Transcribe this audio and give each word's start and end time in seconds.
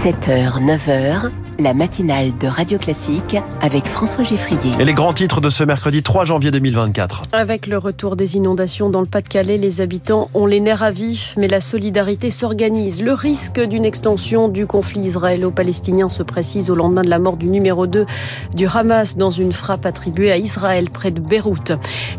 7h, 0.00 0.58
9h, 0.60 1.30
la 1.60 1.74
matinale 1.74 2.36
de 2.38 2.46
Radio 2.46 2.78
Classique 2.78 3.36
avec 3.60 3.86
François 3.86 4.24
Geffrier. 4.24 4.72
Et 4.78 4.84
les 4.84 4.94
grands 4.94 5.12
titres 5.12 5.40
de 5.40 5.50
ce 5.50 5.62
mercredi 5.62 6.02
3 6.02 6.24
janvier 6.24 6.50
2024. 6.50 7.22
Avec 7.32 7.66
le 7.66 7.76
retour 7.76 8.16
des 8.16 8.36
inondations 8.36 8.88
dans 8.88 9.00
le 9.00 9.06
Pas-de-Calais, 9.06 9.58
les 9.58 9.80
habitants 9.80 10.30
ont 10.34 10.46
les 10.46 10.60
nerfs 10.60 10.82
à 10.82 10.90
vif, 10.90 11.34
mais 11.36 11.48
la 11.48 11.60
solidarité 11.60 12.30
s'organise. 12.30 13.02
Le 13.02 13.12
risque 13.12 13.60
d'une 13.60 13.84
extension 13.84 14.48
du 14.48 14.66
conflit 14.66 15.00
israélo-palestinien 15.00 16.08
se 16.08 16.22
précise 16.22 16.70
au 16.70 16.74
lendemain 16.74 17.02
de 17.02 17.10
la 17.10 17.18
mort 17.18 17.36
du 17.36 17.48
numéro 17.48 17.86
2 17.86 18.06
du 18.54 18.66
Hamas 18.66 19.16
dans 19.16 19.30
une 19.30 19.52
frappe 19.52 19.84
attribuée 19.84 20.32
à 20.32 20.38
Israël 20.38 20.90
près 20.90 21.10
de 21.10 21.20
Beyrouth. 21.20 21.72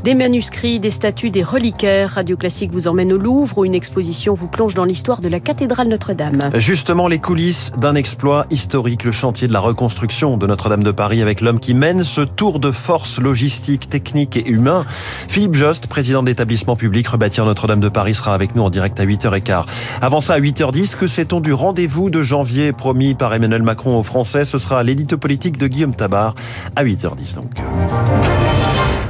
Des 0.03 0.13
manuscrits, 0.13 0.79
des 0.79 0.91
statues, 0.91 1.31
des 1.31 1.43
reliquaires. 1.43 2.11
Radio 2.11 2.37
Classique 2.37 2.71
vous 2.71 2.87
emmène 2.87 3.11
au 3.13 3.17
Louvre 3.17 3.57
où 3.59 3.65
une 3.65 3.75
exposition 3.75 4.33
vous 4.33 4.47
plonge 4.47 4.73
dans 4.73 4.85
l'histoire 4.85 5.21
de 5.21 5.29
la 5.29 5.39
cathédrale 5.39 5.87
Notre-Dame. 5.87 6.51
Justement, 6.55 7.07
les 7.07 7.19
coulisses 7.19 7.71
d'un 7.77 7.95
exploit 7.95 8.45
historique, 8.51 9.03
le 9.03 9.11
de 9.31 9.53
la 9.53 9.59
reconstruction 9.59 10.35
de 10.35 10.45
Notre-Dame 10.45 10.83
de 10.83 10.91
Paris 10.91 11.21
avec 11.21 11.39
l'homme 11.39 11.59
qui 11.59 11.73
mène 11.73 12.03
ce 12.03 12.21
tour 12.21 12.59
de 12.59 12.69
force 12.69 13.17
logistique, 13.17 13.89
technique 13.89 14.35
et 14.35 14.45
humain. 14.47 14.85
Philippe 15.29 15.55
Jost, 15.55 15.87
président 15.87 16.21
d'établissement 16.21 16.75
public 16.75 17.07
Rebâtir 17.07 17.45
Notre-Dame 17.45 17.79
de 17.79 17.89
Paris, 17.89 18.13
sera 18.13 18.33
avec 18.33 18.55
nous 18.55 18.63
en 18.63 18.69
direct 18.69 18.99
à 18.99 19.05
8h15. 19.05 19.65
Avant 20.01 20.19
ça, 20.19 20.33
à 20.33 20.39
8h10, 20.39 20.97
que 20.97 21.07
sait-on 21.07 21.39
du 21.39 21.53
rendez-vous 21.53 22.09
de 22.09 22.21
janvier 22.21 22.73
promis 22.73 23.13
par 23.13 23.33
Emmanuel 23.33 23.63
Macron 23.63 23.97
aux 23.97 24.03
Français? 24.03 24.43
Ce 24.43 24.57
sera 24.57 24.83
l'édito 24.83 25.17
politique 25.17 25.57
de 25.57 25.67
Guillaume 25.67 25.95
Tabar 25.95 26.35
à 26.75 26.83
8h10 26.83 27.35
donc. 27.35 28.30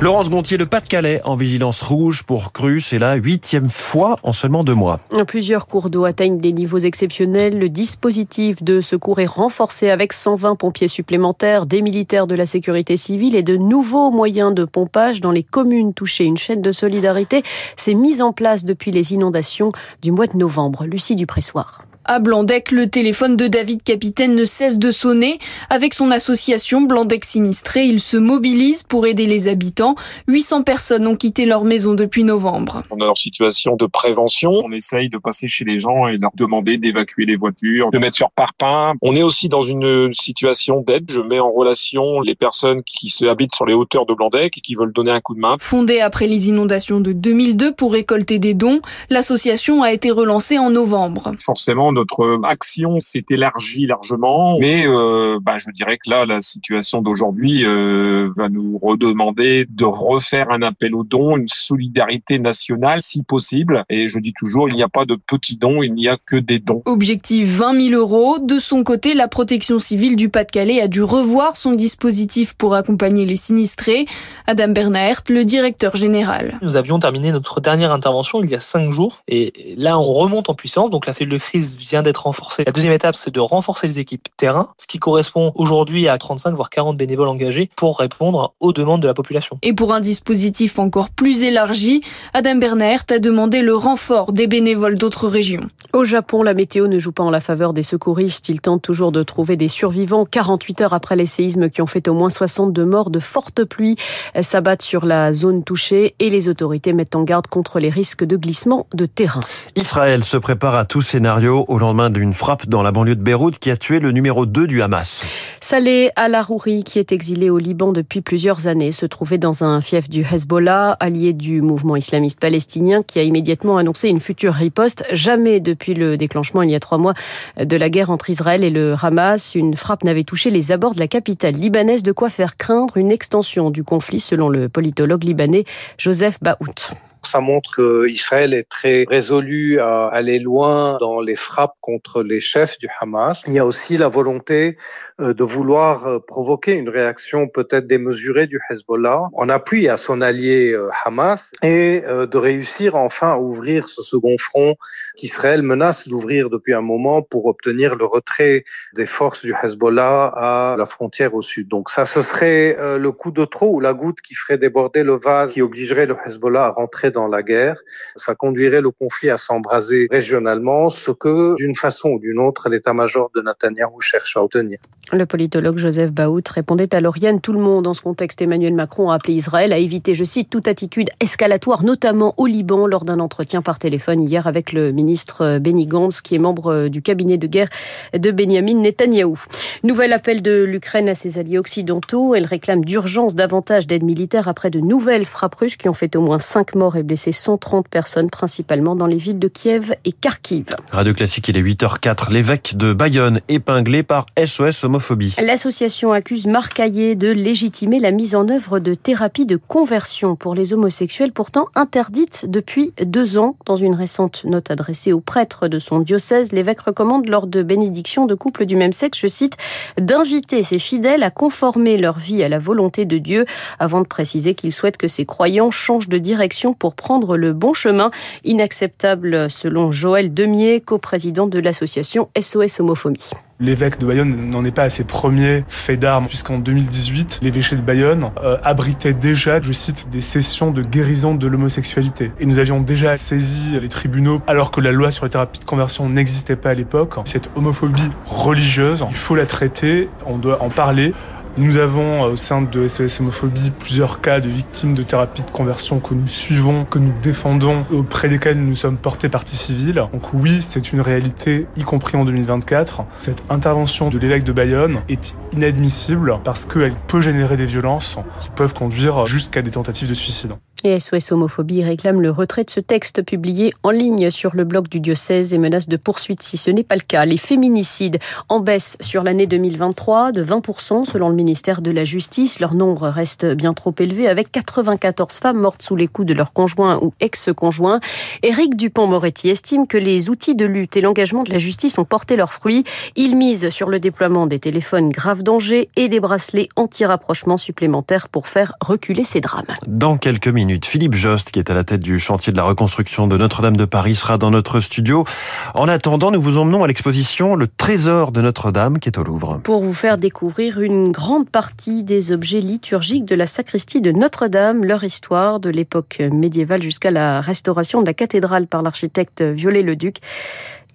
Laurence 0.01 0.31
Gontier, 0.31 0.57
le 0.57 0.65
Pas-de-Calais 0.65 1.21
en 1.25 1.35
vigilance 1.35 1.83
rouge 1.83 2.23
pour 2.23 2.53
cru, 2.53 2.81
c'est 2.81 2.97
la 2.97 3.13
huitième 3.13 3.69
fois 3.69 4.17
en 4.23 4.31
seulement 4.31 4.63
deux 4.63 4.73
mois. 4.73 4.99
Plusieurs 5.27 5.67
cours 5.67 5.91
d'eau 5.91 6.05
atteignent 6.05 6.39
des 6.39 6.53
niveaux 6.53 6.79
exceptionnels. 6.79 7.59
Le 7.59 7.69
dispositif 7.69 8.63
de 8.63 8.81
secours 8.81 9.19
est 9.19 9.27
renforcé 9.27 9.91
avec 9.91 10.13
120 10.13 10.55
pompiers 10.55 10.87
supplémentaires, 10.87 11.67
des 11.67 11.83
militaires 11.83 12.25
de 12.25 12.33
la 12.33 12.47
sécurité 12.47 12.97
civile 12.97 13.35
et 13.35 13.43
de 13.43 13.57
nouveaux 13.57 14.09
moyens 14.09 14.55
de 14.55 14.65
pompage 14.65 15.21
dans 15.21 15.31
les 15.31 15.43
communes 15.43 15.93
touchées. 15.93 16.25
Une 16.25 16.37
chaîne 16.37 16.63
de 16.63 16.71
solidarité 16.71 17.43
s'est 17.77 17.93
mise 17.93 18.23
en 18.23 18.33
place 18.33 18.65
depuis 18.65 18.89
les 18.89 19.13
inondations 19.13 19.69
du 20.01 20.11
mois 20.11 20.25
de 20.25 20.35
novembre. 20.35 20.85
Lucie 20.85 21.15
Dupressoir. 21.15 21.83
À 22.13 22.19
Blandec, 22.19 22.71
le 22.71 22.89
téléphone 22.89 23.37
de 23.37 23.47
David 23.47 23.83
Capitaine 23.83 24.35
ne 24.35 24.43
cesse 24.43 24.77
de 24.77 24.91
sonner. 24.91 25.39
Avec 25.69 25.93
son 25.93 26.11
association 26.11 26.81
Blandec 26.81 27.23
Sinistré, 27.23 27.85
il 27.85 28.01
se 28.01 28.17
mobilise 28.17 28.83
pour 28.83 29.07
aider 29.07 29.27
les 29.27 29.47
habitants. 29.47 29.95
800 30.27 30.63
personnes 30.63 31.07
ont 31.07 31.15
quitté 31.15 31.45
leur 31.45 31.63
maison 31.63 31.93
depuis 31.93 32.25
novembre. 32.25 32.83
On 32.89 32.99
est 32.99 33.07
en 33.07 33.15
situation 33.15 33.77
de 33.77 33.85
prévention. 33.85 34.51
On 34.51 34.73
essaye 34.73 35.07
de 35.07 35.17
passer 35.17 35.47
chez 35.47 35.63
les 35.63 35.79
gens 35.79 36.09
et 36.09 36.17
leur 36.17 36.31
demander 36.35 36.77
d'évacuer 36.77 37.23
les 37.23 37.37
voitures, 37.37 37.91
de 37.91 37.97
mettre 37.97 38.17
sur 38.17 38.29
parpaing. 38.31 38.95
On 39.01 39.15
est 39.15 39.23
aussi 39.23 39.47
dans 39.47 39.61
une 39.61 40.13
situation 40.13 40.81
d'aide. 40.81 41.05
Je 41.09 41.21
mets 41.21 41.39
en 41.39 41.53
relation 41.53 42.19
les 42.19 42.35
personnes 42.35 42.83
qui 42.83 43.09
se 43.09 43.23
habitent 43.23 43.55
sur 43.55 43.65
les 43.65 43.73
hauteurs 43.73 44.05
de 44.05 44.13
Blandec 44.13 44.57
et 44.57 44.59
qui 44.59 44.75
veulent 44.75 44.91
donner 44.91 45.11
un 45.11 45.21
coup 45.21 45.33
de 45.33 45.39
main. 45.39 45.55
Fondée 45.61 46.01
après 46.01 46.27
les 46.27 46.49
inondations 46.49 46.99
de 46.99 47.13
2002 47.13 47.73
pour 47.73 47.93
récolter 47.93 48.37
des 48.37 48.53
dons, 48.53 48.81
l'association 49.09 49.81
a 49.81 49.93
été 49.93 50.11
relancée 50.11 50.59
en 50.59 50.71
novembre. 50.71 51.31
Forcément, 51.37 51.93
notre 52.01 52.39
action 52.43 52.99
s'est 52.99 53.25
élargie 53.29 53.85
largement, 53.85 54.57
mais 54.59 54.87
euh, 54.87 55.39
bah, 55.41 55.57
je 55.57 55.69
dirais 55.71 55.97
que 55.97 56.09
là, 56.09 56.25
la 56.25 56.39
situation 56.39 57.01
d'aujourd'hui 57.01 57.63
euh, 57.63 58.29
va 58.35 58.49
nous 58.49 58.79
redemander 58.81 59.65
de 59.69 59.85
refaire 59.85 60.47
un 60.49 60.63
appel 60.63 60.95
aux 60.95 61.03
dons, 61.03 61.37
une 61.37 61.47
solidarité 61.47 62.39
nationale 62.39 63.01
si 63.01 63.21
possible. 63.21 63.83
Et 63.89 64.07
je 64.07 64.17
dis 64.17 64.33
toujours, 64.33 64.67
il 64.67 64.75
n'y 64.75 64.81
a 64.81 64.89
pas 64.89 65.05
de 65.05 65.15
petits 65.15 65.57
dons, 65.57 65.83
il 65.83 65.93
n'y 65.93 66.07
a 66.07 66.17
que 66.25 66.37
des 66.37 66.57
dons. 66.57 66.81
Objectif 66.85 67.47
20 67.47 67.89
000 67.89 68.01
euros. 68.01 68.39
De 68.39 68.57
son 68.57 68.83
côté, 68.83 69.13
la 69.13 69.27
protection 69.27 69.77
civile 69.77 70.15
du 70.15 70.29
Pas-de-Calais 70.29 70.81
a 70.81 70.87
dû 70.87 71.03
revoir 71.03 71.55
son 71.55 71.73
dispositif 71.73 72.53
pour 72.53 72.73
accompagner 72.73 73.27
les 73.27 73.35
sinistrés. 73.35 74.05
Adam 74.47 74.69
Bernert, 74.69 75.21
le 75.29 75.45
directeur 75.45 75.95
général. 75.95 76.57
Nous 76.63 76.75
avions 76.75 76.97
terminé 76.97 77.31
notre 77.31 77.61
dernière 77.61 77.91
intervention 77.91 78.43
il 78.43 78.49
y 78.49 78.55
a 78.55 78.59
cinq 78.59 78.91
jours 78.91 79.21
et 79.27 79.75
là 79.77 79.99
on 79.99 80.11
remonte 80.11 80.49
en 80.49 80.55
puissance. 80.55 80.89
Donc 80.89 81.05
la 81.05 81.13
cellule 81.13 81.33
de 81.33 81.37
crise 81.37 81.77
vient 81.89 82.01
d'être 82.01 82.23
renforcée. 82.23 82.63
La 82.65 82.71
deuxième 82.71 82.93
étape, 82.93 83.15
c'est 83.15 83.31
de 83.31 83.39
renforcer 83.39 83.87
les 83.87 83.99
équipes 83.99 84.27
terrain, 84.37 84.69
ce 84.77 84.87
qui 84.87 84.99
correspond 84.99 85.51
aujourd'hui 85.55 86.07
à 86.07 86.17
35 86.17 86.53
voire 86.55 86.69
40 86.69 86.97
bénévoles 86.97 87.27
engagés 87.27 87.69
pour 87.75 87.99
répondre 87.99 88.53
aux 88.59 88.73
demandes 88.73 89.01
de 89.01 89.07
la 89.07 89.13
population. 89.13 89.57
Et 89.61 89.73
pour 89.73 89.93
un 89.93 89.99
dispositif 89.99 90.79
encore 90.79 91.09
plus 91.09 91.43
élargi, 91.43 92.01
Adam 92.33 92.55
Bernert 92.55 93.05
a 93.09 93.19
demandé 93.19 93.61
le 93.61 93.75
renfort 93.75 94.33
des 94.33 94.47
bénévoles 94.47 94.95
d'autres 94.95 95.27
régions. 95.27 95.67
Au 95.93 96.03
Japon, 96.03 96.43
la 96.43 96.53
météo 96.53 96.87
ne 96.87 96.99
joue 96.99 97.11
pas 97.11 97.23
en 97.23 97.29
la 97.29 97.41
faveur 97.41 97.73
des 97.73 97.83
secouristes. 97.83 98.49
Ils 98.49 98.61
tentent 98.61 98.81
toujours 98.81 99.11
de 99.11 99.23
trouver 99.23 99.55
des 99.55 99.67
survivants 99.67 100.25
48 100.25 100.81
heures 100.81 100.93
après 100.93 101.15
les 101.15 101.25
séismes 101.25 101.69
qui 101.69 101.81
ont 101.81 101.87
fait 101.87 102.07
au 102.07 102.13
moins 102.13 102.29
62 102.29 102.85
morts. 102.85 103.09
De 103.09 103.19
fortes 103.19 103.63
pluies 103.63 103.97
s'abattent 104.39 104.81
sur 104.81 105.05
la 105.05 105.33
zone 105.33 105.63
touchée 105.63 106.15
et 106.19 106.29
les 106.29 106.49
autorités 106.49 106.93
mettent 106.93 107.15
en 107.15 107.23
garde 107.23 107.47
contre 107.47 107.79
les 107.79 107.89
risques 107.89 108.23
de 108.23 108.37
glissement 108.37 108.87
de 108.93 109.05
terrain. 109.05 109.41
Israël 109.75 110.23
se 110.23 110.37
prépare 110.37 110.75
à 110.75 110.85
tout 110.85 111.01
scénario 111.01 111.65
au 111.71 111.77
lendemain 111.77 112.09
d'une 112.09 112.33
frappe 112.33 112.67
dans 112.67 112.81
la 112.81 112.91
banlieue 112.91 113.15
de 113.15 113.23
Beyrouth 113.23 113.57
qui 113.57 113.71
a 113.71 113.77
tué 113.77 113.99
le 113.99 114.11
numéro 114.11 114.45
2 114.45 114.67
du 114.67 114.81
Hamas. 114.81 115.23
Saleh 115.61 116.11
Al-Arouri, 116.17 116.83
qui 116.83 116.99
est 116.99 117.13
exilé 117.13 117.49
au 117.49 117.59
Liban 117.59 117.93
depuis 117.93 118.19
plusieurs 118.19 118.67
années, 118.67 118.91
se 118.91 119.05
trouvait 119.05 119.37
dans 119.37 119.63
un 119.63 119.79
fief 119.79 120.09
du 120.09 120.25
Hezbollah, 120.29 120.97
allié 120.99 121.31
du 121.31 121.61
mouvement 121.61 121.95
islamiste 121.95 122.41
palestinien, 122.41 123.03
qui 123.03 123.19
a 123.19 123.23
immédiatement 123.23 123.77
annoncé 123.77 124.09
une 124.09 124.19
future 124.19 124.53
riposte. 124.53 125.05
Jamais 125.13 125.61
depuis 125.61 125.93
le 125.93 126.17
déclenchement, 126.17 126.61
il 126.61 126.71
y 126.71 126.75
a 126.75 126.81
trois 126.81 126.97
mois, 126.97 127.13
de 127.57 127.77
la 127.77 127.89
guerre 127.89 128.09
entre 128.09 128.29
Israël 128.29 128.65
et 128.65 128.69
le 128.69 128.95
Hamas, 129.01 129.55
une 129.55 129.77
frappe 129.77 130.03
n'avait 130.03 130.23
touché 130.23 130.49
les 130.49 130.73
abords 130.73 130.93
de 130.93 130.99
la 130.99 131.07
capitale 131.07 131.55
libanaise, 131.55 132.03
de 132.03 132.11
quoi 132.11 132.29
faire 132.29 132.57
craindre 132.57 132.97
une 132.97 133.11
extension 133.11 133.71
du 133.71 133.85
conflit, 133.85 134.19
selon 134.19 134.49
le 134.49 134.67
politologue 134.67 135.23
libanais 135.23 135.63
Joseph 135.97 136.37
Baout. 136.41 136.91
Ça 137.23 137.39
montre 137.39 138.05
qu'Israël 138.07 138.53
est 138.53 138.67
très 138.67 139.05
résolu 139.07 139.79
à 139.79 140.07
aller 140.07 140.39
loin 140.39 140.97
dans 140.99 141.21
les 141.21 141.35
frappes 141.35 141.75
contre 141.79 142.23
les 142.23 142.41
chefs 142.41 142.79
du 142.79 142.87
Hamas. 142.99 143.43
Il 143.47 143.53
y 143.53 143.59
a 143.59 143.65
aussi 143.65 143.97
la 143.97 144.07
volonté 144.07 144.77
de 145.19 145.43
vouloir 145.43 146.19
provoquer 146.25 146.73
une 146.73 146.89
réaction 146.89 147.47
peut-être 147.47 147.85
démesurée 147.85 148.47
du 148.47 148.59
Hezbollah 148.69 149.29
en 149.33 149.49
appui 149.49 149.87
à 149.87 149.97
son 149.97 150.19
allié 150.19 150.75
Hamas 151.05 151.51
et 151.61 152.01
de 152.01 152.37
réussir 152.37 152.95
enfin 152.95 153.33
à 153.33 153.37
ouvrir 153.37 153.87
ce 153.87 154.01
second 154.01 154.35
front 154.39 154.75
qu'Israël 155.15 155.61
menace 155.61 156.07
d'ouvrir 156.07 156.49
depuis 156.49 156.73
un 156.73 156.81
moment 156.81 157.21
pour 157.21 157.45
obtenir 157.45 157.95
le 157.95 158.05
retrait 158.05 158.65
des 158.93 159.05
forces 159.05 159.45
du 159.45 159.53
Hezbollah 159.53 160.33
à 160.35 160.75
la 160.77 160.85
frontière 160.85 161.35
au 161.35 161.43
sud. 161.43 161.67
Donc 161.67 161.91
ça, 161.91 162.05
ce 162.05 162.23
serait 162.23 162.75
le 162.97 163.11
coup 163.11 163.31
de 163.31 163.45
trop 163.45 163.75
ou 163.75 163.79
la 163.79 163.93
goutte 163.93 164.21
qui 164.21 164.33
ferait 164.33 164.57
déborder 164.57 165.03
le 165.03 165.17
vase 165.17 165.53
qui 165.53 165.61
obligerait 165.61 166.07
le 166.07 166.15
Hezbollah 166.25 166.65
à 166.65 166.69
rentrer 166.71 167.10
dans 167.11 167.27
la 167.27 167.43
guerre. 167.43 167.79
Ça 168.15 168.35
conduirait 168.35 168.81
le 168.81 168.91
conflit 168.91 169.29
à 169.29 169.37
s'embraser 169.37 170.07
régionalement, 170.09 170.89
ce 170.89 171.11
que, 171.11 171.55
d'une 171.55 171.75
façon 171.75 172.09
ou 172.09 172.19
d'une 172.19 172.39
autre, 172.39 172.69
l'état-major 172.69 173.31
de 173.35 173.41
Netanyahou 173.41 174.01
cherche 174.01 174.37
à 174.37 174.43
obtenir. 174.43 174.79
Le 175.13 175.25
politologue 175.25 175.77
Joseph 175.77 176.11
Baout 176.11 176.43
répondait 176.49 176.95
à 176.95 177.01
Lauriane 177.01 177.41
Tout 177.41 177.53
le 177.53 177.59
monde. 177.59 177.83
Dans 177.83 177.93
ce 177.93 178.01
contexte, 178.01 178.41
Emmanuel 178.41 178.73
Macron 178.73 179.09
a 179.09 179.15
appelé 179.15 179.33
Israël 179.33 179.73
à 179.73 179.77
éviter, 179.77 180.13
je 180.13 180.23
cite, 180.23 180.49
toute 180.49 180.67
attitude 180.67 181.09
escalatoire, 181.19 181.83
notamment 181.83 182.33
au 182.37 182.45
Liban, 182.45 182.87
lors 182.87 183.03
d'un 183.03 183.19
entretien 183.19 183.61
par 183.61 183.79
téléphone 183.79 184.21
hier 184.21 184.47
avec 184.47 184.71
le 184.71 184.91
ministre 184.91 185.59
Benny 185.59 185.85
Gantz, 185.85 186.21
qui 186.21 186.35
est 186.35 186.39
membre 186.39 186.87
du 186.87 187.01
cabinet 187.01 187.37
de 187.37 187.47
guerre 187.47 187.69
de 188.17 188.31
Benjamin 188.31 188.75
Netanyahou. 188.75 189.37
Nouvel 189.83 190.13
appel 190.13 190.41
de 190.41 190.63
l'Ukraine 190.63 191.09
à 191.09 191.15
ses 191.15 191.39
alliés 191.39 191.57
occidentaux. 191.57 192.35
Elle 192.35 192.45
réclame 192.45 192.85
d'urgence 192.85 193.35
davantage 193.35 193.87
d'aide 193.87 194.03
militaire 194.03 194.47
après 194.47 194.69
de 194.69 194.79
nouvelles 194.79 195.25
frappes 195.25 195.55
russes 195.55 195.75
qui 195.75 195.89
ont 195.89 195.93
fait 195.93 196.15
au 196.15 196.21
moins 196.21 196.39
5 196.39 196.75
morts 196.75 196.95
et 196.95 197.00
blessé 197.03 197.31
130 197.31 197.87
personnes, 197.87 198.29
principalement 198.29 198.95
dans 198.95 199.07
les 199.07 199.17
villes 199.17 199.39
de 199.39 199.47
Kiev 199.47 199.93
et 200.05 200.11
Kharkiv. 200.11 200.75
Radio 200.91 201.13
Classique, 201.13 201.47
il 201.47 201.57
est 201.57 201.61
8h04. 201.61 202.31
L'évêque 202.31 202.75
de 202.75 202.93
Bayonne, 202.93 203.41
épinglé 203.49 204.03
par 204.03 204.25
SOS 204.43 204.83
Homophobie. 204.83 205.35
L'association 205.41 206.11
accuse 206.11 206.47
Marc 206.47 206.81
de 206.81 207.31
légitimer 207.31 207.99
la 207.99 208.11
mise 208.11 208.33
en 208.33 208.47
œuvre 208.49 208.79
de 208.79 208.93
thérapies 208.93 209.45
de 209.45 209.55
conversion 209.55 210.35
pour 210.35 210.55
les 210.55 210.73
homosexuels, 210.73 211.31
pourtant 211.31 211.67
interdite 211.75 212.45
depuis 212.47 212.93
deux 213.03 213.37
ans. 213.37 213.55
Dans 213.65 213.75
une 213.75 213.93
récente 213.93 214.43
note 214.45 214.71
adressée 214.71 215.13
aux 215.13 215.19
prêtres 215.19 215.67
de 215.67 215.77
son 215.77 215.99
diocèse, 215.99 216.53
l'évêque 216.53 216.81
recommande 216.81 217.27
lors 217.27 217.45
de 217.45 217.61
bénédictions 217.61 218.25
de 218.25 218.33
couples 218.33 218.65
du 218.65 218.75
même 218.75 218.93
sexe, 218.93 219.19
je 219.19 219.27
cite, 219.27 219.57
d'inviter 219.99 220.63
ses 220.63 220.79
fidèles 220.79 221.23
à 221.23 221.29
conformer 221.29 221.97
leur 221.97 222.17
vie 222.17 222.43
à 222.43 222.49
la 222.49 222.57
volonté 222.57 223.05
de 223.05 223.17
Dieu, 223.17 223.45
avant 223.77 224.01
de 224.01 224.07
préciser 224.07 224.55
qu'il 224.55 224.71
souhaite 224.71 224.97
que 224.97 225.07
ses 225.07 225.25
croyants 225.25 225.71
changent 225.71 226.09
de 226.09 226.17
direction 226.17 226.73
pour 226.73 226.90
prendre 226.95 227.37
le 227.37 227.53
bon 227.53 227.73
chemin. 227.73 228.11
Inacceptable 228.43 229.49
selon 229.49 229.91
Joël 229.91 230.33
Demier, 230.33 230.81
coprésident 230.81 231.47
de 231.47 231.59
l'association 231.59 232.29
SOS 232.39 232.79
Homophobie. 232.79 233.31
L'évêque 233.61 233.99
de 233.99 234.07
Bayonne 234.07 234.49
n'en 234.49 234.65
est 234.65 234.71
pas 234.71 234.83
à 234.83 234.89
ses 234.89 235.03
premiers 235.03 235.63
faits 235.67 235.99
d'armes, 235.99 236.25
puisqu'en 236.25 236.57
2018, 236.57 237.41
l'évêché 237.43 237.75
de 237.75 237.81
Bayonne 237.81 238.31
euh, 238.43 238.57
abritait 238.63 239.13
déjà, 239.13 239.61
je 239.61 239.71
cite, 239.71 240.09
des 240.09 240.19
sessions 240.19 240.71
de 240.71 240.81
guérison 240.81 241.35
de 241.35 241.47
l'homosexualité. 241.47 242.31
Et 242.39 242.47
nous 242.47 242.57
avions 242.57 242.81
déjà 242.81 243.15
saisi 243.15 243.79
les 243.79 243.87
tribunaux, 243.87 244.41
alors 244.47 244.71
que 244.71 244.81
la 244.81 244.91
loi 244.91 245.11
sur 245.11 245.25
les 245.25 245.29
thérapies 245.29 245.59
de 245.59 245.65
conversion 245.65 246.09
n'existait 246.09 246.55
pas 246.55 246.71
à 246.71 246.73
l'époque. 246.73 247.13
Cette 247.25 247.51
homophobie 247.55 248.09
religieuse, 248.25 249.05
il 249.07 249.15
faut 249.15 249.35
la 249.35 249.45
traiter, 249.45 250.09
on 250.25 250.39
doit 250.39 250.63
en 250.63 250.69
parler. 250.69 251.13
Nous 251.57 251.77
avons 251.77 252.23
euh, 252.23 252.31
au 252.31 252.35
sein 252.37 252.61
de 252.61 252.87
SOS 252.87 253.19
Homophobie 253.19 253.71
plusieurs 253.77 254.21
cas 254.21 254.39
de 254.39 254.47
victimes 254.47 254.93
de 254.93 255.03
thérapie 255.03 255.43
de 255.43 255.51
conversion 255.51 255.99
que 255.99 256.13
nous 256.13 256.27
suivons, 256.27 256.85
que 256.85 256.97
nous 256.97 257.13
défendons, 257.21 257.85
auprès 257.91 258.29
desquels 258.29 258.57
nous 258.57 258.75
sommes 258.75 258.97
portés 258.97 259.27
partie 259.27 259.57
civile. 259.57 260.05
Donc 260.13 260.33
oui, 260.33 260.61
c'est 260.61 260.93
une 260.93 261.01
réalité, 261.01 261.67
y 261.75 261.83
compris 261.83 262.15
en 262.15 262.23
2024. 262.23 263.03
Cette 263.19 263.43
intervention 263.49 264.09
de 264.09 264.17
l'évêque 264.17 264.45
de 264.45 264.53
Bayonne 264.53 265.01
est 265.09 265.35
inadmissible 265.51 266.39
parce 266.45 266.63
qu'elle 266.63 266.95
peut 267.07 267.21
générer 267.21 267.57
des 267.57 267.65
violences 267.65 268.17
qui 268.39 268.49
peuvent 268.55 268.73
conduire 268.73 269.25
jusqu'à 269.25 269.61
des 269.61 269.71
tentatives 269.71 270.07
de 270.07 270.13
suicide. 270.13 270.53
Et 270.83 270.99
SOS 270.99 271.31
Homophobie 271.31 271.83
réclame 271.83 272.21
le 272.21 272.31
retrait 272.31 272.63
de 272.63 272.69
ce 272.71 272.79
texte 272.79 273.21
publié 273.23 273.71
en 273.83 273.91
ligne 273.91 274.31
sur 274.31 274.55
le 274.55 274.63
blog 274.63 274.87
du 274.87 274.99
diocèse 274.99 275.53
et 275.53 275.59
menace 275.59 275.87
de 275.87 275.95
poursuite 275.95 276.41
si 276.41 276.57
ce 276.57 276.71
n'est 276.71 276.83
pas 276.83 276.95
le 276.95 277.01
cas. 277.01 277.23
Les 277.23 277.37
féminicides 277.37 278.17
en 278.49 278.59
baisse 278.59 278.97
sur 278.99 279.23
l'année 279.23 279.45
2023 279.45 280.31
de 280.31 280.43
20% 280.43 281.05
selon 281.05 281.29
le 281.29 281.35
ministère 281.35 281.81
de 281.81 281.91
la 281.91 282.03
Justice. 282.03 282.59
Leur 282.59 282.73
nombre 282.73 283.09
reste 283.09 283.45
bien 283.45 283.73
trop 283.73 283.93
élevé 283.99 284.27
avec 284.27 284.51
94 284.51 285.35
femmes 285.35 285.59
mortes 285.59 285.83
sous 285.83 285.95
les 285.95 286.07
coups 286.07 286.27
de 286.27 286.33
leur 286.33 286.51
conjoint 286.51 286.99
ou 287.01 287.11
ex-conjoint. 287.19 287.99
Éric 288.41 288.75
Dupont-Moretti 288.75 289.49
estime 289.49 289.85
que 289.85 289.97
les 289.97 290.29
outils 290.29 290.55
de 290.55 290.65
lutte 290.65 290.97
et 290.97 291.01
l'engagement 291.01 291.43
de 291.43 291.51
la 291.51 291.59
justice 291.59 291.99
ont 291.99 292.05
porté 292.05 292.35
leurs 292.35 292.53
fruits. 292.53 292.85
Il 293.15 293.35
mise 293.35 293.69
sur 293.69 293.89
le 293.89 293.99
déploiement 293.99 294.47
des 294.47 294.59
téléphones 294.59 295.09
grave 295.09 295.43
danger 295.43 295.89
et 295.95 296.09
des 296.09 296.19
bracelets 296.19 296.69
anti-rapprochement 296.75 297.57
supplémentaires 297.57 298.29
pour 298.29 298.47
faire 298.47 298.73
reculer 298.81 299.23
ces 299.23 299.41
drames. 299.41 299.65
Dans 299.85 300.17
quelques 300.17 300.47
Philippe 300.83 301.15
Jost, 301.15 301.51
qui 301.51 301.59
est 301.59 301.69
à 301.69 301.73
la 301.73 301.83
tête 301.83 302.01
du 302.01 302.19
chantier 302.19 302.51
de 302.53 302.57
la 302.57 302.63
reconstruction 302.63 303.27
de 303.27 303.37
Notre-Dame 303.37 303.77
de 303.77 303.85
Paris, 303.85 304.15
sera 304.15 304.37
dans 304.37 304.51
notre 304.51 304.79
studio. 304.79 305.25
En 305.73 305.87
attendant, 305.87 306.31
nous 306.31 306.41
vous 306.41 306.57
emmenons 306.57 306.83
à 306.83 306.87
l'exposition 306.87 307.55
Le 307.55 307.67
Trésor 307.67 308.31
de 308.31 308.41
Notre-Dame, 308.41 308.99
qui 308.99 309.09
est 309.09 309.17
au 309.17 309.23
Louvre. 309.23 309.59
Pour 309.63 309.83
vous 309.83 309.93
faire 309.93 310.17
découvrir 310.17 310.81
une 310.81 311.11
grande 311.11 311.49
partie 311.49 312.03
des 312.03 312.31
objets 312.31 312.61
liturgiques 312.61 313.25
de 313.25 313.35
la 313.35 313.47
sacristie 313.47 314.01
de 314.01 314.11
Notre-Dame, 314.11 314.83
leur 314.85 315.03
histoire 315.03 315.59
de 315.59 315.69
l'époque 315.69 316.21
médiévale 316.31 316.81
jusqu'à 316.81 317.11
la 317.11 317.41
restauration 317.41 318.01
de 318.01 318.05
la 318.07 318.13
cathédrale 318.13 318.67
par 318.67 318.81
l'architecte 318.81 319.41
Viollet-le-Duc. 319.41 320.17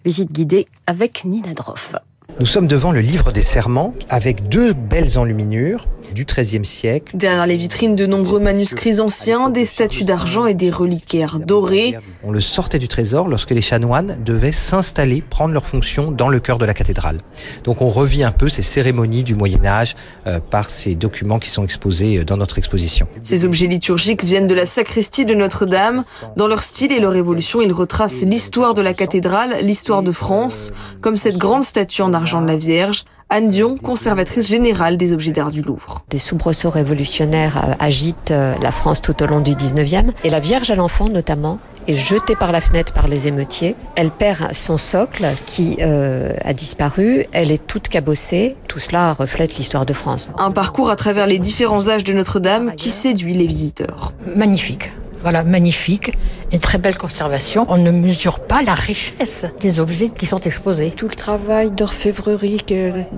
Visite 0.04 0.32
guidée 0.32 0.66
avec 0.86 1.24
Nina 1.24 1.52
Droff. 1.52 1.96
Nous 2.38 2.44
sommes 2.44 2.66
devant 2.66 2.92
le 2.92 3.00
livre 3.00 3.32
des 3.32 3.40
serments 3.40 3.94
avec 4.10 4.50
deux 4.50 4.74
belles 4.74 5.16
enluminures 5.16 5.86
du 6.14 6.26
XIIIe 6.26 6.64
siècle. 6.66 7.16
Derrière 7.16 7.46
les 7.46 7.56
vitrines, 7.56 7.96
de 7.96 8.04
nombreux 8.04 8.40
manuscrits 8.40 9.00
anciens, 9.00 9.48
des 9.48 9.64
statues 9.64 10.04
d'argent 10.04 10.44
et 10.44 10.52
des 10.52 10.70
reliquaires 10.70 11.40
dorés. 11.40 11.98
On 12.22 12.30
le 12.30 12.42
sortait 12.42 12.78
du 12.78 12.88
trésor 12.88 13.26
lorsque 13.26 13.50
les 13.50 13.62
chanoines 13.62 14.18
devaient 14.22 14.52
s'installer, 14.52 15.22
prendre 15.22 15.54
leur 15.54 15.66
fonction 15.66 16.10
dans 16.10 16.28
le 16.28 16.38
cœur 16.38 16.58
de 16.58 16.66
la 16.66 16.74
cathédrale. 16.74 17.20
Donc 17.64 17.80
on 17.80 17.88
revit 17.88 18.22
un 18.22 18.32
peu 18.32 18.50
ces 18.50 18.62
cérémonies 18.62 19.24
du 19.24 19.34
Moyen 19.34 19.64
Âge 19.64 19.96
euh, 20.26 20.38
par 20.38 20.68
ces 20.68 20.94
documents 20.94 21.38
qui 21.38 21.48
sont 21.48 21.64
exposés 21.64 22.18
euh, 22.18 22.24
dans 22.24 22.36
notre 22.36 22.58
exposition. 22.58 23.08
Ces 23.22 23.46
objets 23.46 23.66
liturgiques 23.66 24.24
viennent 24.24 24.46
de 24.46 24.54
la 24.54 24.66
sacristie 24.66 25.24
de 25.24 25.34
Notre-Dame. 25.34 26.04
Dans 26.36 26.48
leur 26.48 26.62
style 26.62 26.92
et 26.92 27.00
leur 27.00 27.14
évolution, 27.14 27.62
ils 27.62 27.72
retracent 27.72 28.22
l'histoire 28.22 28.74
de 28.74 28.82
la 28.82 28.92
cathédrale, 28.92 29.56
l'histoire 29.62 30.02
de 30.02 30.12
France, 30.12 30.70
comme 31.00 31.16
cette 31.16 31.38
grande 31.38 31.64
statue 31.64 32.02
en 32.02 32.12
argent 32.12 32.25
de 32.26 32.46
la 32.46 32.56
Vierge, 32.56 33.04
Anne 33.30 33.48
Dion, 33.48 33.76
conservatrice 33.76 34.48
générale 34.48 34.96
des 34.96 35.12
objets 35.12 35.30
d'art 35.30 35.50
du 35.50 35.62
Louvre. 35.62 36.04
Des 36.10 36.18
soubresauts 36.18 36.70
révolutionnaires 36.70 37.64
euh, 37.64 37.72
agitent 37.78 38.32
euh, 38.32 38.54
la 38.60 38.72
France 38.72 39.00
tout 39.00 39.22
au 39.22 39.26
long 39.26 39.40
du 39.40 39.52
19e 39.52 40.10
et 40.24 40.30
la 40.30 40.40
Vierge 40.40 40.70
à 40.70 40.74
l'enfant 40.74 41.08
notamment 41.08 41.58
est 41.86 41.94
jetée 41.94 42.34
par 42.34 42.50
la 42.50 42.60
fenêtre 42.60 42.92
par 42.92 43.06
les 43.06 43.28
émeutiers. 43.28 43.76
Elle 43.94 44.10
perd 44.10 44.52
son 44.54 44.76
socle 44.76 45.26
qui 45.46 45.76
euh, 45.80 46.32
a 46.44 46.52
disparu, 46.52 47.26
elle 47.30 47.52
est 47.52 47.64
toute 47.64 47.88
cabossée. 47.88 48.56
Tout 48.66 48.80
cela 48.80 49.12
reflète 49.12 49.56
l'histoire 49.56 49.86
de 49.86 49.92
France. 49.92 50.28
Un 50.36 50.50
parcours 50.50 50.90
à 50.90 50.96
travers 50.96 51.28
les 51.28 51.38
différents 51.38 51.88
âges 51.88 52.04
de 52.04 52.12
Notre-Dame 52.12 52.74
qui 52.76 52.90
séduit 52.90 53.34
les 53.34 53.46
visiteurs. 53.46 54.12
Magnifique. 54.34 54.90
Voilà, 55.26 55.42
magnifique, 55.42 56.12
une 56.52 56.60
très 56.60 56.78
belle 56.78 56.96
conservation. 56.96 57.66
On 57.68 57.78
ne 57.78 57.90
mesure 57.90 58.38
pas 58.38 58.62
la 58.62 58.74
richesse 58.74 59.44
des 59.58 59.80
objets 59.80 60.08
qui 60.08 60.24
sont 60.24 60.38
exposés. 60.38 60.92
Tout 60.92 61.08
le 61.08 61.16
travail 61.16 61.72
d'orfèvrerie, 61.72 62.64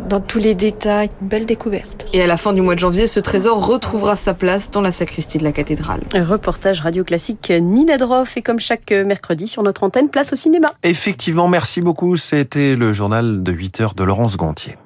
dans 0.08 0.18
tous 0.18 0.38
les 0.38 0.54
détails, 0.54 1.10
belle 1.20 1.44
découverte. 1.44 2.06
Et 2.14 2.22
à 2.22 2.26
la 2.26 2.38
fin 2.38 2.54
du 2.54 2.62
mois 2.62 2.76
de 2.76 2.80
janvier, 2.80 3.06
ce 3.06 3.20
trésor 3.20 3.66
retrouvera 3.66 4.16
sa 4.16 4.32
place 4.32 4.70
dans 4.70 4.80
la 4.80 4.90
sacristie 4.90 5.36
de 5.36 5.44
la 5.44 5.52
cathédrale. 5.52 6.00
Un 6.14 6.24
reportage 6.24 6.80
radio 6.80 7.04
classique 7.04 7.52
Nina 7.60 7.98
Droff 7.98 8.38
et 8.38 8.40
comme 8.40 8.58
chaque 8.58 8.90
mercredi 8.90 9.46
sur 9.46 9.62
notre 9.62 9.84
antenne, 9.84 10.08
place 10.08 10.32
au 10.32 10.36
cinéma. 10.36 10.68
Effectivement, 10.84 11.46
merci 11.46 11.82
beaucoup. 11.82 12.16
C'était 12.16 12.74
le 12.74 12.94
journal 12.94 13.42
de 13.42 13.52
8 13.52 13.82
heures 13.82 13.94
de 13.94 14.04
Laurence 14.04 14.38
Gontier. 14.38 14.76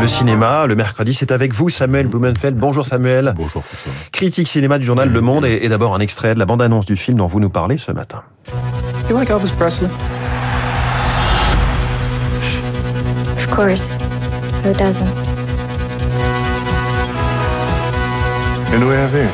Le 0.00 0.08
cinéma, 0.08 0.66
le 0.66 0.74
mercredi, 0.74 1.12
c'est 1.12 1.30
avec 1.30 1.52
vous, 1.52 1.68
Samuel 1.68 2.06
Blumenfeld. 2.06 2.56
Bonjour 2.56 2.86
Samuel. 2.86 3.34
Bonjour 3.36 3.62
Critique 4.12 4.48
cinéma 4.48 4.78
du 4.78 4.86
journal 4.86 5.10
Le 5.10 5.20
Monde 5.20 5.44
et, 5.44 5.68
d'abord 5.68 5.94
un 5.94 6.00
extrait 6.00 6.32
de 6.32 6.38
la 6.38 6.46
bande-annonce 6.46 6.86
du 6.86 6.96
film 6.96 7.18
dont 7.18 7.26
vous 7.26 7.38
nous 7.38 7.50
parlez 7.50 7.76
ce 7.76 7.92
matin. 7.92 8.22
You 9.10 9.18
like 9.18 9.28
Elvis 9.28 9.52
Presley? 9.52 9.90
Of 13.36 13.50
course. 13.50 13.94
Who 14.64 14.72
doesn't? 14.72 15.06
And 18.72 18.88
we 18.88 18.94
have 18.94 19.12
here? 19.12 19.28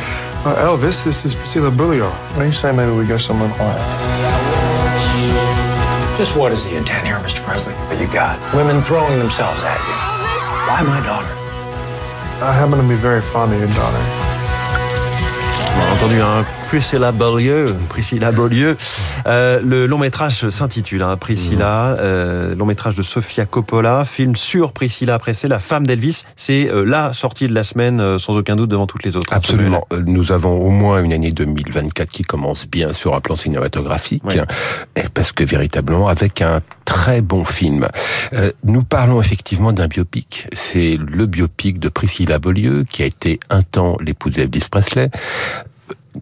Uh, 0.44 0.56
Elvis, 0.66 1.04
this 1.04 1.24
is 1.24 1.36
Priscilla 1.36 1.70
Bullion. 1.70 2.10
Why 2.34 2.38
don't 2.38 2.46
you 2.46 2.52
say? 2.52 2.72
Maybe 2.72 2.90
we 2.90 3.06
get 3.06 3.20
someone 3.20 3.50
quiet? 3.52 3.78
Just 6.18 6.34
what 6.34 6.50
is 6.50 6.64
the 6.64 6.76
intent 6.76 7.06
here, 7.06 7.20
Mr. 7.20 7.40
Presley? 7.44 7.74
What 7.74 8.00
you 8.00 8.08
got? 8.12 8.36
Women 8.52 8.82
throwing 8.82 9.18
themselves 9.20 9.62
at 9.62 9.78
you. 9.78 10.05
Why 10.66 10.82
my 10.82 11.00
daughter? 11.06 11.30
I 12.42 12.52
happen 12.52 12.78
to 12.78 12.88
be 12.88 12.96
very 12.96 13.22
fond 13.22 13.52
of 13.52 13.58
your 13.60 13.68
daughter. 13.68 14.02
On 15.76 15.86
a 15.86 15.92
entendu 15.92 16.20
un 16.20 16.44
Priscilla 16.66 17.12
Beaulieu, 17.12 17.66
Priscilla 17.88 18.32
Beaulieu. 18.32 18.76
Euh, 19.26 19.60
le 19.62 19.86
long 19.86 19.98
métrage 19.98 20.50
s'intitule 20.50 21.02
hein, 21.02 21.16
Priscilla, 21.16 21.92
mmh. 21.92 21.96
euh, 22.00 22.54
long 22.56 22.66
métrage 22.66 22.96
de 22.96 23.02
Sofia 23.02 23.46
Coppola, 23.46 24.04
film 24.04 24.34
sur 24.34 24.72
Priscilla 24.72 25.18
Presley, 25.20 25.48
la 25.48 25.60
femme 25.60 25.86
d'Elvis. 25.86 26.24
C'est 26.34 26.68
euh, 26.68 26.84
la 26.84 27.12
sortie 27.12 27.46
de 27.46 27.54
la 27.54 27.62
semaine, 27.62 28.00
euh, 28.00 28.18
sans 28.18 28.36
aucun 28.36 28.56
doute, 28.56 28.68
devant 28.68 28.88
toutes 28.88 29.04
les 29.04 29.16
autres. 29.16 29.32
Absolument. 29.32 29.86
Nous 30.06 30.32
avons 30.32 30.60
au 30.60 30.70
moins 30.70 31.02
une 31.02 31.12
année 31.12 31.30
2024 31.30 32.08
qui 32.08 32.24
commence 32.24 32.66
bien 32.66 32.92
sur 32.92 33.14
un 33.14 33.20
plan 33.20 33.36
cinématographique, 33.36 34.24
parce 35.14 35.30
que 35.30 35.44
véritablement, 35.44 36.08
avec 36.08 36.42
un 36.42 36.60
très 36.84 37.20
bon 37.20 37.44
film. 37.44 37.88
Euh, 38.32 38.52
nous 38.64 38.82
parlons 38.82 39.20
effectivement 39.20 39.72
d'un 39.72 39.86
biopic. 39.86 40.48
C'est 40.52 40.98
le 40.98 41.26
biopic 41.26 41.78
de 41.78 41.88
Priscilla 41.88 42.38
Beaulieu, 42.38 42.84
qui 42.88 43.02
a 43.02 43.06
été 43.06 43.38
un 43.50 43.62
temps 43.62 43.96
l'épouse 44.00 44.32
d'Elvis 44.32 44.68
Presley 44.70 45.10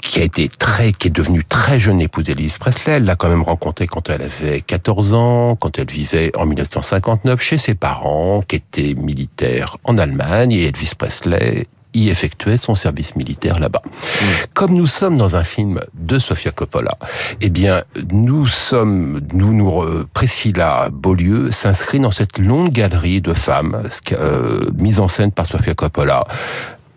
qui 0.03 0.21
a 0.21 0.25
été 0.25 0.49
très, 0.49 0.93
qui 0.93 1.09
est 1.09 1.11
devenue 1.11 1.45
très 1.45 1.79
jeune 1.79 2.01
épouse 2.01 2.25
d'Elvis 2.25 2.57
Presley. 2.59 2.95
Elle 2.95 3.05
l'a 3.05 3.17
quand 3.17 3.29
même 3.29 3.43
rencontré 3.43 3.87
quand 3.87 4.09
elle 4.11 4.23
avait 4.23 4.61
14 4.61 5.15
ans, 5.15 5.57
quand 5.57 5.79
elle 5.79 5.91
vivait 5.91 6.33
en 6.37 6.47
1959 6.47 7.41
chez 7.41 7.59
ses 7.59 7.75
parents, 7.75 8.43
qui 8.43 8.57
étaient 8.57 8.95
militaires 8.95 9.79
en 9.85 9.99
Allemagne, 9.99 10.53
et 10.53 10.67
Elvis 10.67 10.93
Presley 10.97 11.67
y 11.97 12.09
effectuait 12.09 12.57
son 12.57 12.75
service 12.75 13.15
militaire 13.15 13.61
là-bas. 13.61 13.83
Mmh. 13.85 14.25
Comme 14.53 14.75
nous 14.75 14.89
sommes 14.89 15.17
dans 15.17 15.37
un 15.37 15.45
film 15.45 15.81
de 15.95 16.19
Sofia 16.19 16.51
Coppola, 16.51 16.99
eh 17.41 17.51
bien, 17.51 17.85
nous 18.11 18.49
sommes, 18.49 19.21
nous, 19.33 19.53
nous, 19.53 19.85
Priscilla 20.13 20.89
Beaulieu 20.93 21.53
s'inscrit 21.53 22.01
dans 22.01 22.11
cette 22.11 22.39
longue 22.39 22.71
galerie 22.71 23.21
de 23.21 23.33
femmes 23.33 23.85
euh, 24.11 24.61
mise 24.77 24.99
en 24.99 25.07
scène 25.07 25.31
par 25.31 25.47
Sofia 25.47 25.75
Coppola. 25.75 26.27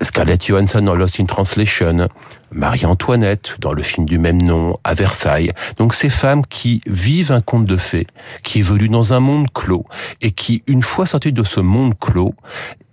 Scarlett 0.02 0.46
Johansson 0.46 0.82
dans 0.82 0.96
Lost 0.96 1.20
in 1.20 1.26
Translation, 1.26 2.08
Marie-Antoinette 2.52 3.56
dans 3.60 3.74
le 3.74 3.82
film 3.82 4.06
du 4.06 4.18
même 4.20 4.42
nom, 4.42 4.78
à 4.84 4.94
Versailles. 4.94 5.52
Donc 5.78 5.94
ces 5.96 6.10
femmes 6.10 6.46
qui 6.46 6.82
vivent 6.86 7.32
un 7.32 7.42
conte 7.42 7.66
de 7.66 7.78
fées, 7.78 8.08
qui 8.44 8.60
évoluent 8.60 8.90
dans 8.90 9.14
un 9.14 9.20
monde 9.20 9.48
clos, 9.54 9.86
et 10.22 10.32
qui, 10.32 10.64
une 10.68 10.84
fois 10.84 11.06
sorties 11.06 11.32
de 11.32 11.44
ce 11.44 11.60
monde 11.60 11.98
clos, 12.00 12.36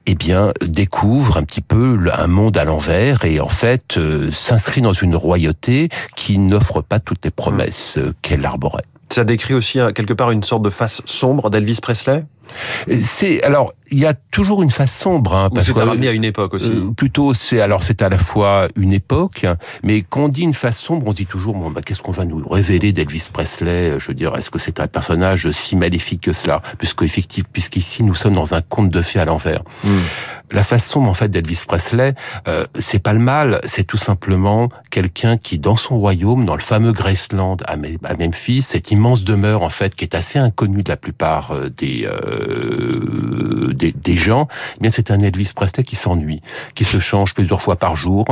eh 0.07 0.15
bien, 0.15 0.53
découvrent 0.63 1.39
un 1.39 1.45
petit 1.45 1.63
peu 1.63 1.99
un 2.13 2.27
monde 2.27 2.57
à 2.59 2.65
l'envers 2.65 3.25
et 3.25 3.41
en 3.41 3.49
fait 3.49 3.97
euh, 3.97 4.31
s'inscrit 4.31 4.83
dans 4.83 4.93
une 4.93 5.17
royauté 5.17 5.89
qui 6.15 6.39
n'offre 6.39 6.83
pas 6.83 7.01
toutes 7.01 7.25
les 7.25 7.31
promesses 7.31 7.97
euh, 7.97 8.15
qu'elle 8.21 8.45
arborait. 8.45 8.85
Ça 9.11 9.25
décrit 9.25 9.55
aussi 9.55 9.79
quelque 9.95 10.13
part 10.13 10.31
une 10.31 10.43
sorte 10.43 10.63
de 10.63 10.71
face 10.71 11.01
sombre 11.05 11.49
d'Elvis 11.49 11.79
Presley? 11.81 12.25
C'est 12.89 13.43
alors 13.43 13.73
il 13.91 13.99
y 14.01 14.07
a 14.07 14.15
toujours 14.15 14.63
une 14.63 14.71
face 14.71 14.97
sombre. 14.97 15.35
Hein, 15.35 15.51
parce 15.55 15.71
que 15.71 15.79
ramené 15.79 16.09
à 16.09 16.13
une 16.13 16.25
époque 16.25 16.55
aussi. 16.55 16.69
Euh, 16.69 16.91
plutôt, 16.91 17.33
c'est 17.33 17.61
alors 17.61 17.83
c'est 17.83 18.03
à 18.03 18.09
la 18.09 18.19
fois 18.19 18.67
une 18.77 18.93
époque, 18.93 19.47
mais 19.83 20.03
quand 20.03 20.25
on 20.25 20.29
dit 20.29 20.43
une 20.43 20.55
face 20.55 20.79
sombre, 20.79 21.07
on 21.07 21.13
dit 21.13 21.27
toujours 21.27 21.55
bon, 21.55 21.71
bah, 21.71 21.81
qu'est-ce 21.81 22.03
qu'on 22.03 22.13
va 22.13 22.25
nous 22.25 22.45
révéler 22.49 22.93
d'Elvis 22.93 23.29
Presley 23.33 23.95
Je 23.99 24.09
veux 24.09 24.15
dire, 24.15 24.37
est-ce 24.37 24.51
que 24.51 24.59
c'est 24.59 24.81
un 24.81 24.89
personnage 24.89 25.51
si 25.53 25.77
maléfique 25.77 26.23
que 26.23 26.33
cela 26.33 26.61
Puisque 26.79 27.03
effectivement, 27.03 27.49
puisqu'ici 27.53 28.03
nous 28.03 28.15
sommes 28.15 28.35
dans 28.35 28.55
un 28.55 28.63
conte 28.63 28.91
de 28.91 29.01
fées 29.01 29.21
à 29.21 29.25
l'envers. 29.25 29.63
Hmm. 29.85 29.99
La 30.51 30.63
sombre 30.63 31.09
en 31.09 31.15
fait 31.15 31.29
d'Elvis 31.29 31.63
Presley, 31.67 32.15
euh, 32.49 32.65
c'est 32.79 32.99
pas 32.99 33.13
le 33.13 33.19
mal, 33.19 33.61
c'est 33.65 33.85
tout 33.85 33.97
simplement 33.97 34.69
quelqu'un 34.91 35.39
qui, 35.39 35.59
dans 35.59 35.77
son 35.77 35.99
royaume, 35.99 36.45
dans 36.45 36.55
le 36.55 36.61
fameux 36.61 36.93
Graceland 36.93 37.57
à 37.67 37.77
Memphis, 37.77 38.63
cette 38.63 38.91
immense 38.91 39.25
demeure 39.25 39.63
en 39.63 39.71
fait 39.71 39.95
qui 39.95 40.05
est 40.05 40.15
assez 40.15 40.39
inconnue 40.39 40.83
de 40.83 40.91
la 40.91 40.97
plupart 40.97 41.53
euh, 41.53 41.71
des 41.71 42.07
euh, 42.07 43.15
des, 43.75 44.15
gens, 44.15 44.49
eh 44.77 44.81
bien 44.81 44.91
c'est 44.91 45.11
un 45.11 45.21
Elvis 45.21 45.51
Presley 45.55 45.85
qui 45.85 45.97
s'ennuie, 45.97 46.41
qui 46.75 46.85
se 46.85 46.99
change 46.99 47.35
plusieurs 47.35 47.61
fois 47.61 47.77
par 47.77 47.97
jour, 47.97 48.25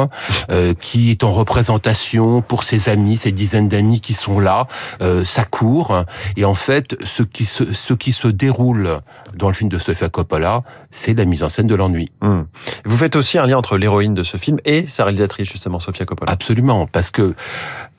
euh, 0.50 0.74
qui 0.74 1.10
est 1.10 1.24
en 1.24 1.30
représentation 1.30 2.42
pour 2.42 2.62
ses 2.64 2.88
amis, 2.88 3.16
ses 3.16 3.32
dizaines 3.32 3.68
d'amis 3.68 4.00
qui 4.00 4.14
sont 4.14 4.40
là, 4.40 4.66
euh, 5.00 5.24
sa 5.24 5.44
cour, 5.44 6.04
et 6.36 6.44
en 6.44 6.54
fait 6.54 6.96
ce 7.02 7.22
qui 7.22 7.46
se 7.46 7.72
ce 7.72 7.94
qui 7.94 8.12
se 8.12 8.28
déroule 8.28 9.00
dans 9.34 9.48
le 9.48 9.54
film 9.54 9.70
de 9.70 9.78
Sofia 9.78 10.08
Coppola, 10.08 10.62
c'est 10.90 11.14
la 11.14 11.24
mise 11.24 11.42
en 11.42 11.48
scène 11.48 11.66
de 11.66 11.74
l'ennui. 11.74 12.01
Hmm. 12.20 12.42
Vous 12.84 12.96
faites 12.96 13.16
aussi 13.16 13.38
un 13.38 13.46
lien 13.46 13.58
entre 13.58 13.76
l'héroïne 13.76 14.14
de 14.14 14.22
ce 14.22 14.36
film 14.36 14.58
et 14.64 14.86
sa 14.86 15.04
réalisatrice 15.04 15.50
justement 15.50 15.80
Sofia 15.80 16.04
Coppola. 16.04 16.30
Absolument, 16.30 16.86
parce 16.86 17.10
que 17.10 17.34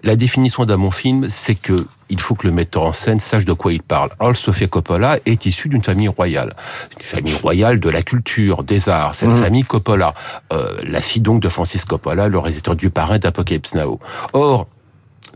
la 0.03 0.15
définition 0.15 0.65
d'un 0.65 0.77
bon 0.77 0.91
film, 0.91 1.29
c'est 1.29 1.55
que 1.55 1.87
il 2.09 2.19
faut 2.19 2.35
que 2.35 2.45
le 2.45 2.53
metteur 2.53 2.83
en 2.83 2.91
scène 2.91 3.19
sache 3.19 3.45
de 3.45 3.53
quoi 3.53 3.73
il 3.73 3.81
parle. 3.81 4.11
Alors, 4.19 4.35
Sofia 4.35 4.67
Coppola 4.67 5.17
est 5.25 5.45
issue 5.45 5.69
d'une 5.69 5.81
famille 5.81 6.09
royale, 6.09 6.55
une 6.97 7.03
famille 7.03 7.35
royale 7.35 7.79
de 7.79 7.89
la 7.89 8.03
culture, 8.03 8.63
des 8.63 8.87
arts. 8.87 9.15
C'est 9.15 9.25
la 9.25 9.33
mmh. 9.33 9.43
famille 9.43 9.63
Coppola, 9.63 10.13
euh, 10.51 10.75
la 10.83 11.01
fille 11.01 11.21
donc 11.21 11.41
de 11.41 11.49
Francis 11.49 11.85
Coppola, 11.85 12.27
le 12.27 12.37
réalisateur 12.37 12.75
du 12.75 12.89
parrain 12.89 13.17
d'Apocalypse 13.17 13.73
Now. 13.73 13.99
Or, 14.33 14.67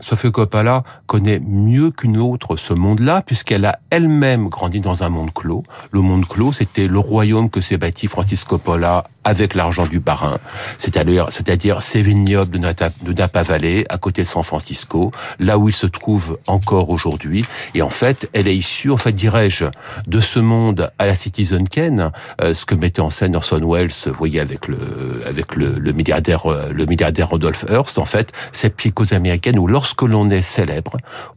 Sofia 0.00 0.30
Coppola 0.30 0.84
connaît 1.06 1.40
mieux 1.40 1.90
qu'une 1.90 2.18
autre 2.18 2.56
ce 2.56 2.72
monde-là, 2.74 3.22
puisqu'elle 3.22 3.64
a 3.64 3.78
elle-même 3.90 4.48
grandi 4.48 4.80
dans 4.80 5.02
un 5.02 5.08
monde 5.08 5.32
clos. 5.32 5.64
Le 5.90 6.00
monde 6.00 6.26
clos, 6.26 6.52
c'était 6.52 6.86
le 6.86 6.98
royaume 6.98 7.50
que 7.50 7.60
s'est 7.60 7.78
bâti 7.78 8.06
Francis 8.06 8.44
Coppola 8.44 9.04
avec 9.28 9.54
l'argent 9.54 9.86
du 9.86 10.00
parrain, 10.00 10.38
c'est-à-dire 10.78 11.26
c'est-à-dire 11.30 11.82
ces 11.82 12.00
vignobles 12.02 12.52
de 12.58 13.12
Napa, 13.12 13.42
Valley, 13.42 13.84
à 13.88 13.98
côté 13.98 14.22
de 14.22 14.26
San 14.26 14.42
Francisco, 14.42 15.12
là 15.38 15.58
où 15.58 15.68
il 15.68 15.74
se 15.74 15.86
trouve 15.86 16.38
encore 16.46 16.88
aujourd'hui. 16.90 17.44
Et 17.74 17.82
en 17.82 17.90
fait, 17.90 18.28
elle 18.32 18.48
est 18.48 18.56
issue, 18.56 18.90
en 18.90 18.96
fait, 18.96 19.12
dirais-je, 19.12 19.66
de 20.06 20.20
ce 20.20 20.38
monde 20.38 20.90
à 20.98 21.06
la 21.06 21.14
Citizen 21.14 21.68
Kane, 21.68 22.10
euh, 22.40 22.54
ce 22.54 22.64
que 22.64 22.74
mettait 22.74 23.00
en 23.00 23.10
scène 23.10 23.36
Orson 23.36 23.60
Welles, 23.70 23.90
vous 24.06 24.14
voyez, 24.14 24.40
avec 24.40 24.66
le 24.66 24.78
avec 25.26 25.54
le, 25.56 25.74
le 25.78 25.92
milliardaire 25.92 26.42
le 26.70 26.84
milliardaire 26.86 27.28
Hearst. 27.68 27.98
En 27.98 28.04
fait, 28.04 28.32
cette 28.52 28.76
psychose 28.76 29.12
américaine 29.12 29.58
où 29.58 29.66
lorsque 29.66 30.02
l'on 30.02 30.30
est 30.30 30.42
célèbre, 30.42 30.96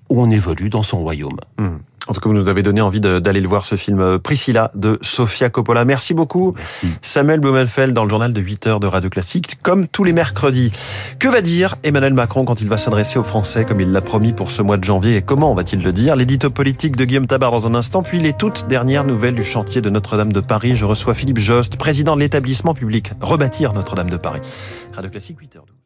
on 0.10 0.30
évolue 0.32 0.70
dans 0.70 0.84
son 0.84 1.00
royaume. 1.00 1.40
Hmm. 1.58 1.78
En 2.08 2.14
tout 2.14 2.20
cas, 2.20 2.30
vous 2.30 2.36
nous 2.36 2.50
avez 2.50 2.64
donné 2.64 2.82
envie 2.82 3.00
d'aller 3.00 3.42
le 3.42 3.48
voir, 3.48 3.64
ce 3.64 3.76
film 3.76 4.00
euh, 4.00 4.18
Priscilla 4.18 4.72
de 4.74 4.98
Sofia 5.02 5.50
Coppola. 5.50 5.86
Merci 5.86 6.16
beaucoup. 6.16 6.56
Merci. 6.58 6.88
Samuel 7.02 7.40
Blumenfeld 7.40 7.94
dans 7.94 8.04
le 8.04 8.10
journal 8.10 8.34
de 8.34 8.42
8 8.42 8.68
heures 8.68 8.80
de 8.80 8.88
Radio 8.88 9.10
Classique, 9.10 9.60
comme 9.62 9.88
tous 9.88 10.04
les 10.04 10.12
mercredis. 10.12 10.72
Que 11.20 11.28
va 11.28 11.42
dire 11.42 11.76
Emmanuel 11.84 12.16
Macron 12.16 12.44
quand 12.44 12.60
il 12.60 12.68
va 12.70 12.78
s'adresser 12.78 13.20
aux 13.20 13.24
Français, 13.24 13.66
comme 13.66 13.80
il 13.82 13.92
l'a 13.92 14.02
promis 14.02 14.34
pour 14.34 14.50
ce 14.50 14.64
mois 14.64 14.78
de 14.78 14.84
janvier, 14.84 15.18
et 15.18 15.22
comment 15.22 15.54
va-t-il 15.54 15.84
le 15.84 15.94
dire? 15.94 16.16
L'édito 16.16 16.50
politique 16.50 16.96
de 16.96 17.06
Guillaume 17.06 17.28
Tabar 17.28 17.52
dans 17.52 17.68
un 17.68 17.76
instant, 17.76 18.02
puis 18.02 18.20
les 18.20 18.34
toutes 18.34 18.68
dernières 18.68 19.04
nouvelles 19.04 19.36
du 19.36 19.44
chantier 19.44 19.82
de 19.82 19.90
Notre-Dame 19.92 20.34
de 20.34 20.42
Paris. 20.42 20.76
Je 20.76 20.86
reçois 20.86 21.14
Philippe 21.14 21.40
Jost, 21.40 21.76
président 21.76 22.16
de 22.16 22.22
l'établissement 22.22 22.74
public 22.74 23.12
Rebâtir 23.22 23.74
Notre-Dame 23.74 24.10
de 24.10 24.18
Paris. 24.18 24.42
Radio 24.96 25.12
Classique, 25.12 25.38
8h12. 25.40 25.81